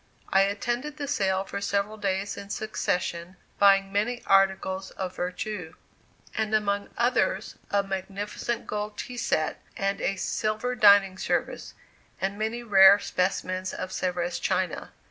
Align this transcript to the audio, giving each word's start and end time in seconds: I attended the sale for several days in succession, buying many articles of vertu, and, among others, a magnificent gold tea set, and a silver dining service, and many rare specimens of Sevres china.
I 0.33 0.41
attended 0.41 0.97
the 0.97 1.07
sale 1.07 1.43
for 1.43 1.61
several 1.61 1.95
days 1.95 2.35
in 2.35 2.49
succession, 2.49 3.35
buying 3.59 3.91
many 3.91 4.23
articles 4.25 4.89
of 4.89 5.15
vertu, 5.15 5.75
and, 6.35 6.55
among 6.55 6.89
others, 6.97 7.53
a 7.69 7.83
magnificent 7.83 8.65
gold 8.65 8.97
tea 8.97 9.15
set, 9.17 9.61
and 9.77 10.01
a 10.01 10.15
silver 10.15 10.73
dining 10.73 11.19
service, 11.19 11.75
and 12.19 12.39
many 12.39 12.63
rare 12.63 12.97
specimens 12.97 13.75
of 13.75 13.91
Sevres 13.91 14.39
china. 14.39 14.91